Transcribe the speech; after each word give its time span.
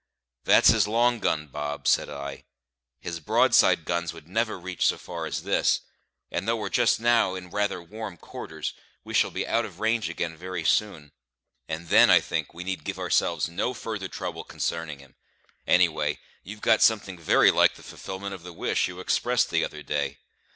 "That's 0.45 0.69
his 0.69 0.87
long 0.87 1.19
gun, 1.19 1.45
Bob," 1.45 1.85
said 1.87 2.09
I; 2.09 2.43
"his 3.01 3.19
broadside 3.19 3.85
guns 3.85 4.13
would 4.13 4.27
never 4.27 4.57
reach 4.59 4.87
so 4.87 4.97
far 4.97 5.27
as 5.27 5.43
this, 5.43 5.81
and 6.31 6.47
though 6.47 6.57
we're 6.57 6.69
just 6.71 6.99
now 6.99 7.35
in 7.35 7.51
rather 7.51 7.83
warm 7.83 8.17
quarters, 8.17 8.73
we 9.03 9.13
shall 9.13 9.29
be 9.29 9.45
out 9.45 9.63
of 9.63 9.79
range 9.79 10.09
again 10.09 10.35
very 10.35 10.63
soon; 10.63 11.11
and 11.67 11.89
then, 11.89 12.09
I 12.09 12.19
think, 12.19 12.51
we 12.51 12.63
need 12.63 12.83
give 12.83 12.97
ourselves 12.97 13.47
no 13.47 13.75
further 13.75 14.07
trouble 14.07 14.43
concerning 14.43 14.97
him. 14.97 15.13
Any 15.67 15.87
way, 15.87 16.17
you've 16.41 16.61
got 16.61 16.81
something 16.81 17.19
very 17.19 17.51
like 17.51 17.75
the 17.75 17.83
fulfilment 17.83 18.33
of 18.33 18.41
the 18.41 18.53
wish 18.53 18.87
you 18.87 18.99
expressed 18.99 19.51
the 19.51 19.63
other 19.63 19.83
day." 19.83 20.17